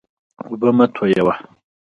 اوبه 0.45 0.69
مه 0.77 0.85
تویوه. 0.95 1.33